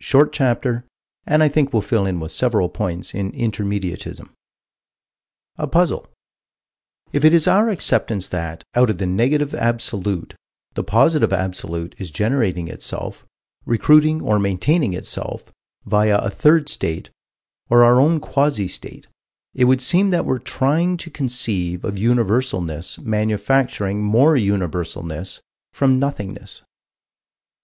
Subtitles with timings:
[0.00, 0.84] Short chapter,
[1.26, 4.28] and I think we'll fill in with several points in Intermediatism.
[5.56, 6.06] A puzzle:
[7.12, 10.36] If it is our acceptance that, out of the Negative Absolute,
[10.74, 13.26] the Positive Absolute is generating itself,
[13.66, 15.52] recruiting, or maintaining, itself,
[15.84, 17.10] via a third state,
[17.68, 19.08] or our own quasi state,
[19.52, 25.40] it would seem that we're trying to conceive of Universalness manufacturing more Universalness
[25.72, 26.62] from Nothingness.